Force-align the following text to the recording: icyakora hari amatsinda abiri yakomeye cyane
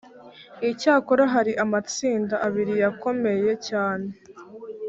icyakora 0.71 1.23
hari 1.33 1.51
amatsinda 1.63 2.35
abiri 2.47 2.73
yakomeye 2.83 3.51
cyane 3.67 4.07